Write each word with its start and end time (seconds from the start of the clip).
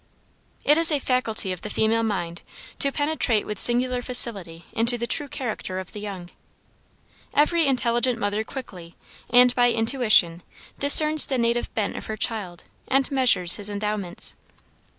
It 0.65 0.77
is 0.79 0.91
a 0.91 0.97
faculty 0.97 1.51
of 1.51 1.61
the 1.61 1.69
female 1.69 2.01
mind 2.01 2.41
to 2.79 2.91
penetrate 2.91 3.45
with 3.45 3.59
singular 3.59 4.01
facility 4.01 4.65
into 4.73 4.97
the 4.97 5.05
true 5.05 5.27
character 5.27 5.77
of 5.77 5.91
the 5.91 5.99
young. 5.99 6.31
Every 7.35 7.67
intelligent 7.67 8.17
mother 8.17 8.43
quickly, 8.43 8.95
and 9.29 9.53
by 9.53 9.71
intuition, 9.71 10.41
discerns 10.79 11.27
the 11.27 11.37
native 11.37 11.71
bent 11.75 11.95
of 11.97 12.07
her 12.07 12.17
child 12.17 12.63
and 12.87 13.11
measures 13.11 13.57
his 13.57 13.69
endowments. 13.69 14.35